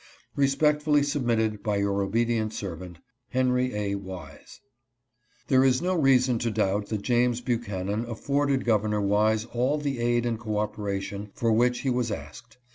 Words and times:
Respectfully 0.35 1.03
submitted 1.03 1.61
by 1.61 1.77
your 1.77 2.01
obedient 2.01 2.53
servant, 2.53 2.97
Henky 3.35 3.71
A. 3.75 3.93
Wise. 3.93 4.59
There 5.47 5.63
is 5.63 5.79
no 5.79 5.93
reason 5.93 6.39
to 6.39 6.49
doubt 6.49 6.87
that 6.87 7.03
James 7.03 7.39
Buchanan 7.39 8.05
af 8.05 8.19
forded 8.19 8.65
Governor 8.65 9.01
Wise 9.01 9.45
all 9.45 9.77
the 9.77 9.99
aid 9.99 10.25
and 10.25 10.39
cooperation 10.39 11.29
for 11.35 11.51
which 11.51 11.81
he 11.81 11.91
was 11.91 12.09
asked. 12.09 12.57